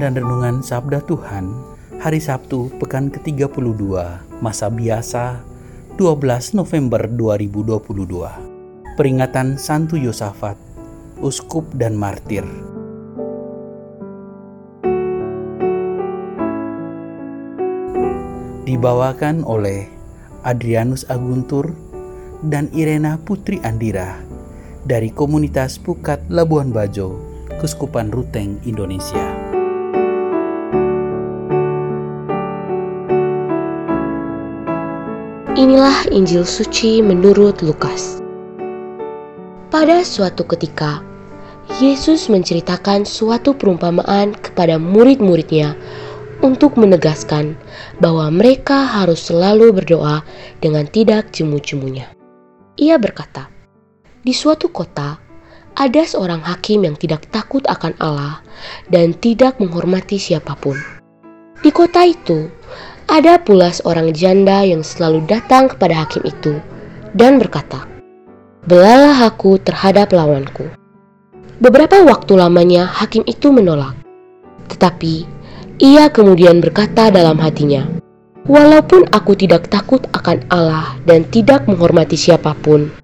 [0.00, 1.52] Dan renungan Sabda Tuhan
[2.00, 3.84] hari Sabtu pekan ke-32
[4.40, 5.44] masa biasa
[6.00, 8.96] 12 November 2022.
[8.96, 10.56] Peringatan Santu Yosafat,
[11.20, 12.48] Uskup dan Martir.
[18.64, 19.92] Dibawakan oleh
[20.40, 21.76] Adrianus Aguntur
[22.40, 24.16] dan Irena Putri Andira
[24.88, 27.20] dari komunitas Pukat Labuan Bajo,
[27.60, 29.49] Kuskupan Ruteng, Indonesia.
[35.60, 38.24] Inilah Injil suci menurut Lukas.
[39.68, 41.04] Pada suatu ketika,
[41.84, 45.76] Yesus menceritakan suatu perumpamaan kepada murid-muridnya
[46.40, 47.60] untuk menegaskan
[48.00, 50.24] bahwa mereka harus selalu berdoa
[50.64, 52.08] dengan tidak jemu-jemunya.
[52.80, 53.52] Ia berkata,
[54.24, 55.20] "Di suatu kota
[55.76, 58.40] ada seorang hakim yang tidak takut akan Allah
[58.88, 60.80] dan tidak menghormati siapa pun.
[61.60, 62.48] Di kota itu
[63.10, 66.62] ada pula seorang janda yang selalu datang kepada hakim itu
[67.10, 67.82] dan berkata,
[68.70, 70.70] "Belalah aku terhadap lawanku."
[71.58, 73.98] Beberapa waktu lamanya hakim itu menolak.
[74.70, 75.26] Tetapi
[75.82, 77.82] ia kemudian berkata dalam hatinya,
[78.46, 82.94] "Walaupun aku tidak takut akan Allah dan tidak menghormati siapa pun,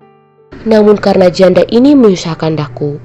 [0.63, 3.03] namun karena janda ini menyusahkan daku,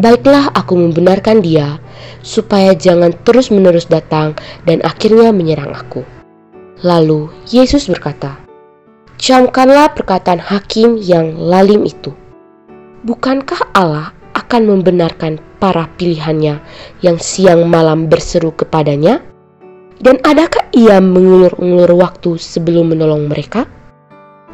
[0.00, 1.76] baiklah aku membenarkan dia
[2.24, 4.32] supaya jangan terus-menerus datang
[4.64, 6.17] dan akhirnya menyerang aku."
[6.86, 8.38] Lalu Yesus berkata,
[9.18, 12.14] "Camkanlah perkataan hakim yang lalim itu.
[13.02, 16.62] Bukankah Allah akan membenarkan para pilihannya
[17.02, 19.18] yang siang malam berseru kepadanya?
[19.98, 23.66] Dan adakah ia mengulur-ulur waktu sebelum menolong mereka?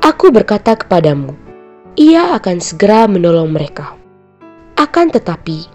[0.01, 1.37] Aku berkata kepadamu,
[1.93, 3.93] ia akan segera menolong mereka.
[4.81, 5.69] Akan tetapi,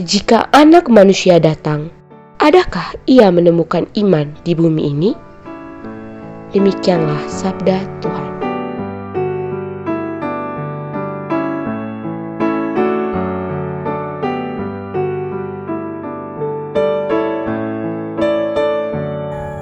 [0.00, 1.92] jika anak manusia datang,
[2.40, 5.31] adakah ia menemukan iman di bumi ini?"
[6.52, 8.32] Demikianlah sabda Tuhan.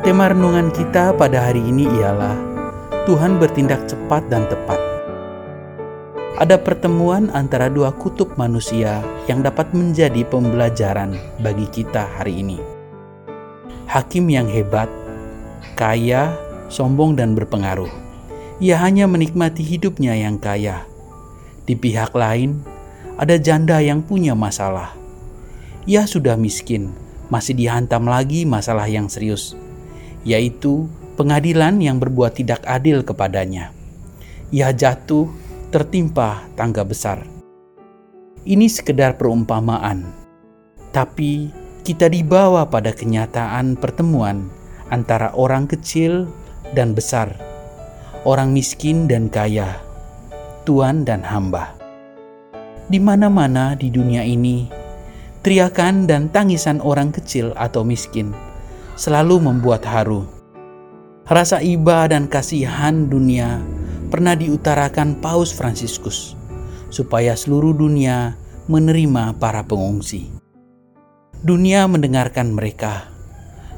[0.03, 2.35] Tema renungan kita pada hari ini ialah
[3.07, 4.83] Tuhan bertindak cepat dan tepat.
[6.43, 8.99] Ada pertemuan antara dua kutub manusia
[9.31, 12.59] yang dapat menjadi pembelajaran bagi kita hari ini.
[13.87, 14.91] Hakim yang hebat,
[15.79, 17.91] kaya, sombong dan berpengaruh.
[18.63, 20.87] Ia hanya menikmati hidupnya yang kaya.
[21.67, 22.63] Di pihak lain,
[23.21, 24.97] ada janda yang punya masalah.
[25.85, 26.95] Ia sudah miskin,
[27.29, 29.59] masih dihantam lagi masalah yang serius,
[30.25, 30.89] yaitu
[31.21, 33.75] pengadilan yang berbuat tidak adil kepadanya.
[34.55, 35.29] Ia jatuh
[35.69, 37.23] tertimpa tangga besar.
[38.45, 40.09] Ini sekedar perumpamaan,
[40.91, 41.53] tapi
[41.85, 44.49] kita dibawa pada kenyataan pertemuan
[44.91, 46.29] antara orang kecil
[46.77, 47.35] dan besar,
[48.23, 49.79] orang miskin dan kaya,
[50.63, 51.75] tuan dan hamba.
[52.91, 54.67] Di mana-mana di dunia ini,
[55.41, 58.35] teriakan dan tangisan orang kecil atau miskin
[58.99, 60.27] selalu membuat haru.
[61.31, 63.63] Rasa iba dan kasihan dunia
[64.11, 66.35] pernah diutarakan Paus Fransiskus
[66.91, 68.35] supaya seluruh dunia
[68.67, 70.35] menerima para pengungsi.
[71.41, 73.09] Dunia mendengarkan mereka,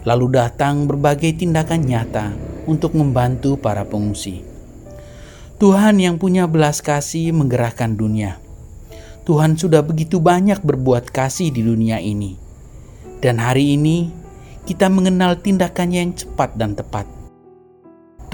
[0.03, 4.45] lalu datang berbagai tindakan nyata untuk membantu para pengungsi.
[5.63, 8.42] Tuhan yang punya belas kasih menggerakkan dunia.
[9.22, 12.34] Tuhan sudah begitu banyak berbuat kasih di dunia ini.
[13.22, 14.10] Dan hari ini
[14.66, 17.07] kita mengenal tindakannya yang cepat dan tepat.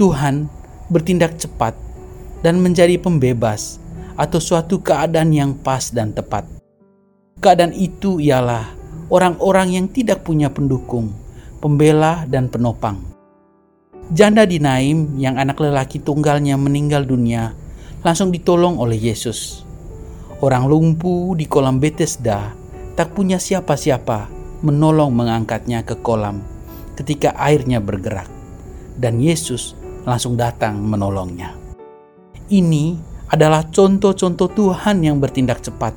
[0.01, 0.49] Tuhan
[0.89, 1.77] bertindak cepat
[2.41, 3.77] dan menjadi pembebas
[4.17, 6.49] atau suatu keadaan yang pas dan tepat.
[7.37, 8.73] Keadaan itu ialah
[9.13, 11.13] orang-orang yang tidak punya pendukung,
[11.61, 13.18] pembela, dan penopang.
[14.09, 17.53] Janda di Naim yang anak lelaki tunggalnya meninggal dunia
[18.01, 19.61] langsung ditolong oleh Yesus.
[20.41, 22.57] Orang lumpuh di kolam Bethesda
[22.97, 24.25] tak punya siapa-siapa
[24.65, 26.41] menolong mengangkatnya ke kolam
[26.97, 28.25] ketika airnya bergerak.
[28.97, 29.77] Dan Yesus
[30.09, 31.53] langsung datang menolongnya.
[32.49, 32.97] Ini
[33.29, 35.93] adalah contoh-contoh Tuhan yang bertindak cepat.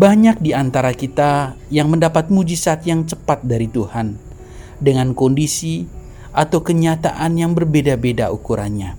[0.00, 4.16] Banyak di antara kita yang mendapat mujizat yang cepat dari Tuhan
[4.80, 6.05] dengan kondisi
[6.36, 8.92] atau kenyataan yang berbeda-beda ukurannya.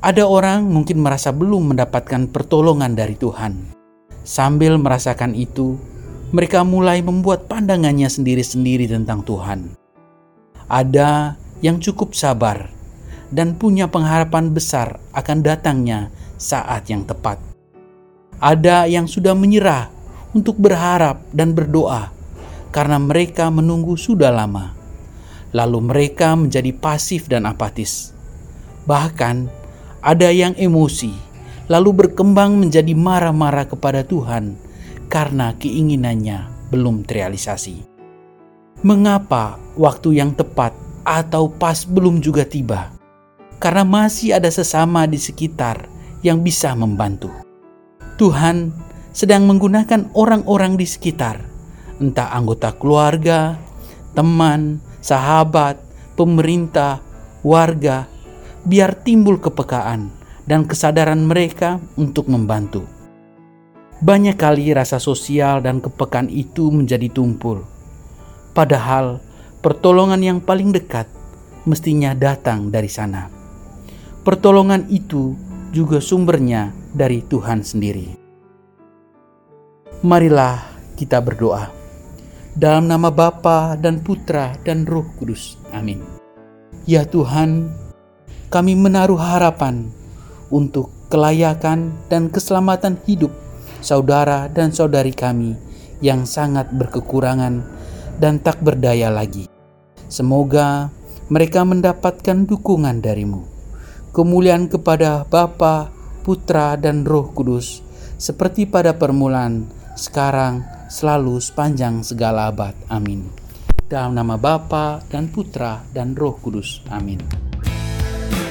[0.00, 3.76] Ada orang mungkin merasa belum mendapatkan pertolongan dari Tuhan.
[4.24, 5.76] Sambil merasakan itu,
[6.32, 9.76] mereka mulai membuat pandangannya sendiri-sendiri tentang Tuhan.
[10.66, 12.72] Ada yang cukup sabar
[13.30, 16.08] dan punya pengharapan besar akan datangnya
[16.40, 17.38] saat yang tepat.
[18.42, 19.86] Ada yang sudah menyerah
[20.34, 22.10] untuk berharap dan berdoa
[22.74, 24.81] karena mereka menunggu sudah lama.
[25.52, 28.16] Lalu mereka menjadi pasif dan apatis.
[28.88, 29.46] Bahkan
[30.02, 31.12] ada yang emosi,
[31.68, 34.56] lalu berkembang menjadi marah-marah kepada Tuhan
[35.12, 37.84] karena keinginannya belum terrealisasi.
[38.82, 42.90] Mengapa waktu yang tepat atau pas belum juga tiba?
[43.62, 45.86] Karena masih ada sesama di sekitar
[46.26, 47.30] yang bisa membantu.
[48.18, 48.74] Tuhan
[49.14, 51.44] sedang menggunakan orang-orang di sekitar,
[52.02, 53.54] entah anggota keluarga,
[54.16, 55.82] teman, sahabat,
[56.14, 57.02] pemerintah,
[57.42, 58.06] warga,
[58.62, 60.08] biar timbul kepekaan
[60.46, 62.86] dan kesadaran mereka untuk membantu.
[64.02, 67.62] Banyak kali rasa sosial dan kepekaan itu menjadi tumpul.
[68.50, 69.22] Padahal
[69.62, 71.06] pertolongan yang paling dekat
[71.66, 73.30] mestinya datang dari sana.
[74.26, 75.34] Pertolongan itu
[75.70, 78.18] juga sumbernya dari Tuhan sendiri.
[80.02, 80.58] Marilah
[80.98, 81.81] kita berdoa.
[82.52, 85.56] Dalam nama Bapa dan Putra dan Roh Kudus.
[85.72, 86.04] Amin.
[86.84, 87.72] Ya Tuhan,
[88.52, 89.88] kami menaruh harapan
[90.52, 93.32] untuk kelayakan dan keselamatan hidup
[93.80, 95.56] saudara dan saudari kami
[96.04, 97.64] yang sangat berkekurangan
[98.20, 99.48] dan tak berdaya lagi.
[100.12, 100.92] Semoga
[101.32, 103.48] mereka mendapatkan dukungan darimu.
[104.12, 105.88] Kemuliaan kepada Bapa,
[106.20, 107.80] Putra, dan Roh Kudus,
[108.20, 112.76] seperti pada permulaan, sekarang, selalu sepanjang segala abad.
[112.92, 113.32] Amin.
[113.88, 116.84] Dalam nama Bapa dan Putra dan Roh Kudus.
[116.92, 117.20] Amin.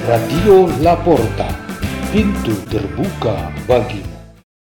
[0.02, 1.46] Radio Laporta,
[2.10, 4.11] pintu terbuka bagi